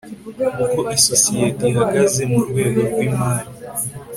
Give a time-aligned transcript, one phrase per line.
[0.65, 3.49] uko isosiyete ihagaze mu rwego rw imari